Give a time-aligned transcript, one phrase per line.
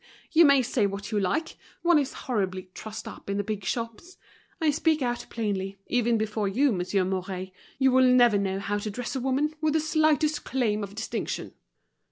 [0.31, 4.17] You may say what you like, one is horribly trussed up in the big shops.
[4.59, 8.89] I speak out plainly, even before you, Monsieur Mouret; you will never know how to
[8.89, 11.53] dress a woman with the slightest claim to distinction."